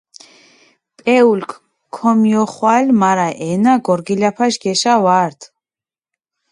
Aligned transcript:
პეულქ 0.97 1.49
ქომიოხვალჷ, 1.95 2.89
მარა 3.01 3.29
ენა 3.49 3.73
გორგილაფაშ 3.87 4.53
გეშა 4.63 4.93
ვარდჷ. 5.03 5.45